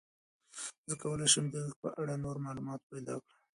[0.89, 3.39] زه کولای شم چې د هغې په اړه نور معلومات پیدا کړم.